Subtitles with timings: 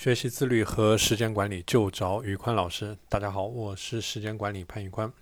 [0.00, 2.96] 学习自律和时间管理就找宇宽老师。
[3.06, 5.12] 大家好，我是时间管理潘宇宽。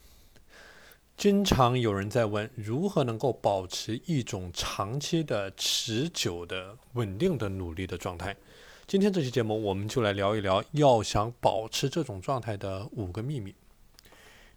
[1.17, 8.37] 经常有人在问，如何能够保持一种长期的、持久的、稳定的努力的状态？
[8.87, 13.53] 今天这期节目，我们就来聊一聊，要想保持这种状态的五个秘密。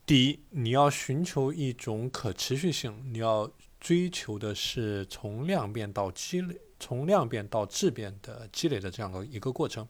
[0.05, 3.49] 第一，你要寻求一种可持续性，你要
[3.79, 6.55] 追求的是从量变到积累。
[6.82, 9.88] 从量变到质变的积累的这样的一个过程，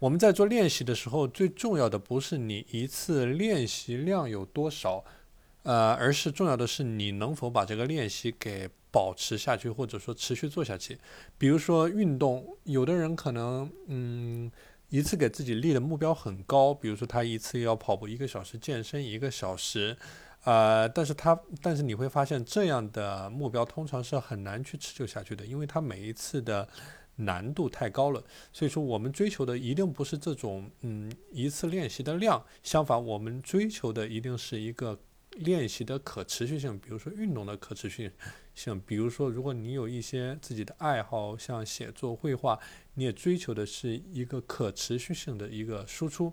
[0.00, 5.04] 我们在做练习的时候，最重要的不是你一次练习量有多少，
[5.62, 10.98] 呃，而是重要的是你能否把这个练习给保持下去，或者说持续做下去。
[11.38, 14.50] 比如说运动，有的人可能嗯
[14.88, 19.96] 一次给自己立的目标很高，比如说他一次要跑步一个小时，健身一个小时。
[20.44, 26.66] 呃，但是它，但是你会发现这样的目标通常是很难去持久下去的，因为它每一次的
[27.16, 28.24] 难度太高了。
[28.50, 34.98] 所以说，我们追求的一定不是这种嗯一次练习的量，相反，我们追求的一定是一个
[35.32, 36.78] 练习的可持续性。
[36.78, 38.10] 比如说运动的可持续
[38.54, 42.58] 性，比如说如果你有一些自己的爱好，像写作、绘画，
[42.94, 46.32] 你也追求的是一个可持续性的一个输出。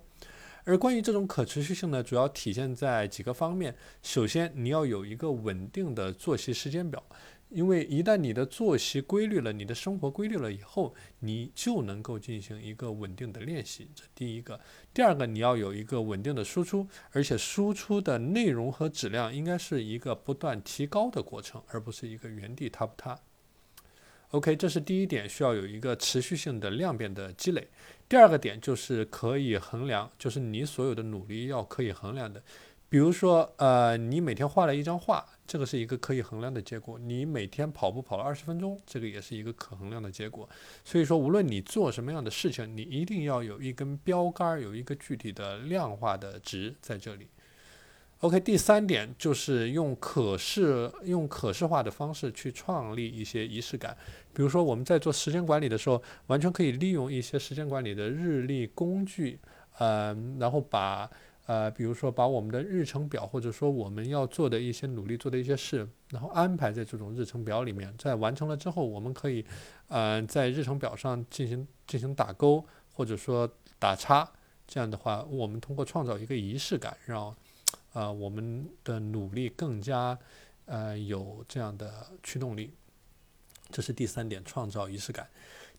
[0.68, 3.74] 而关于这种可持续性呢，主要体现在几个方面。
[4.04, 7.02] 首先，你要有一个稳定的作息时间表，
[7.48, 13.88] 因为一旦你的作息规律了，你的生活规律了以后，你就能够进行一个稳定的练习。
[13.96, 14.60] 这第一个。
[14.94, 23.18] 第二个，你要有一个稳定的输出，而且输出的内容和质量应该是一个不断提高的过程，而不是一个原地踏步踏。
[24.32, 27.66] OK，这是第一点，需要有一个持续性的量变的积累。
[28.10, 32.44] 第二个点就是可以衡量，就是你所有的努力要可以衡量的。
[32.90, 40.48] 比如说，呃，你每天画了一张画，这个是一个可以衡量的结果；你每天跑步跑了二十分钟，这个也是一个可衡量的结果。
[40.84, 47.28] 所以说，无论你做什么样的事情，你一定要有一根标杆，有一个具体的量化的值在这里。
[48.22, 53.96] OK，第三点就是用可视、用可视化的方式去创立一些仪式感。
[54.34, 59.40] 比如说，我们在做时间管理的时候，完全可以利用一些时间管理的日历工具，
[59.78, 61.08] 呃，然后把
[61.46, 67.94] 呃，比如说把我们的日程表，或者说我们要做的一些努力做的一些事，然后安排在这种日程表里面。
[68.00, 69.46] 在完成了之后，我们可以
[69.90, 74.28] 呃在日程表上进行进行打勾，或者说打叉。
[74.66, 77.34] 这样的话，我们通过创造一个仪式感，让
[77.98, 80.16] 啊，我们的努力更加
[80.66, 82.72] 呃有这样的驱动力，
[83.72, 85.28] 这是第三点，创造仪式感。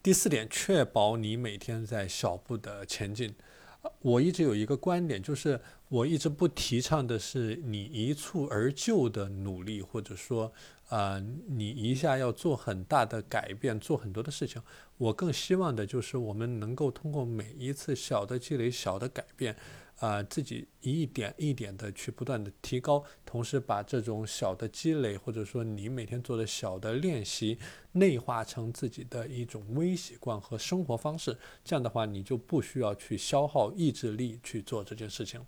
[0.02, 3.32] 第四点，确保你每天在小步的前进。
[4.00, 10.52] 我一直有一个观点，就是我一直不提倡的是你一蹴而就的努力，或者说
[10.88, 14.60] 啊，你一下要做很大的改变，做很多的事情。
[14.96, 19.54] 我更希望的就是我们能够通过每一次小的积累、小的改变。
[19.98, 27.58] 啊，自己一点一点的去不断的提高，同时把这种小的积累，或者说你每天做的小的练习，
[27.92, 31.36] 内化成自己的一种微习惯和生活方式。
[31.64, 35.44] 这样的话，你就不需要去消耗意志力去做这件事情。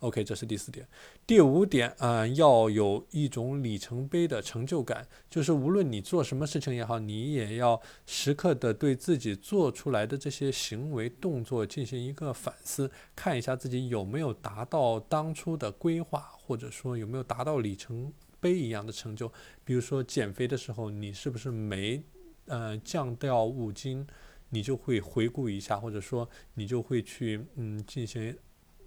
[0.00, 0.86] OK，这是第四点。
[1.26, 19.32] 第五点，嗯，要有一种里程碑的成就感，就是无论你做什么事情也好，你也要时刻的对自己做出来的这些行为动作进行一个反思，看一下自己有没有达到当初的规划，或者说有没有达到里程碑一样的成就。
[19.64, 22.00] 比如说减肥的时候，你是不是没，
[22.46, 24.06] 呃，降掉五斤，
[24.50, 28.36] 你就会回顾一下，或者说你就会去，嗯，进行。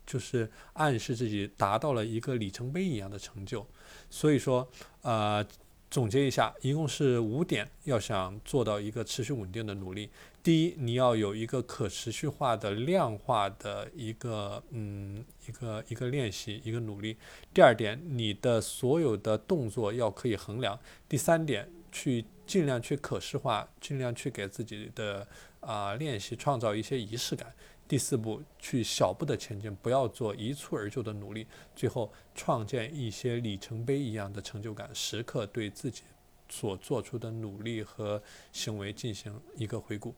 [0.05, 3.65] 就是暗示自己达到了一个里程碑一样的成就，
[4.09, 4.67] 所以说，
[5.01, 5.45] 呃，
[5.89, 10.09] 总结一下，一共是五点，要想做到一个持续稳定的努力。
[10.43, 17.15] 第一，你要有一个可持续化的量化的一个，嗯，一个一个练习，一个努力。
[17.53, 20.79] 第二点，你的所有的动作要可以衡量。
[21.07, 25.27] 第三点，去尽量去可视化，尽量去给自己的
[25.59, 27.53] 啊练习创造一些仪式感。
[27.91, 31.45] 第四步，去小步的前进，不要做一蹴而就的努力。
[31.75, 36.03] 最后，创建一些里程碑一样的成就感，时刻对自己
[36.47, 38.23] 所做出的努力和
[38.53, 40.15] 行为进行一个回顾。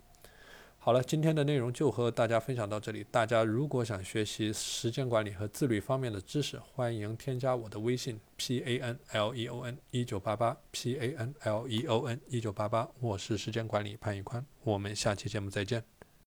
[0.77, 3.03] 好了，今天的内容就和大家分享到这里。
[3.09, 12.21] 大家如果想学习时间管理和自律方面的知识，欢迎添加我的微信 p a n l e o n 一九八八 p a n l e o n
[12.27, 12.87] 一九八八。
[12.99, 15.92] 我是时间管理潘宇宽，我们下期节目再见。